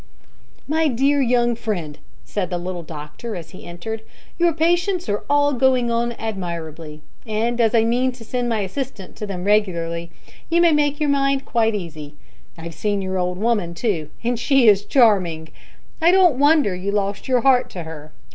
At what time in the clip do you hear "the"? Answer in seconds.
2.49-2.57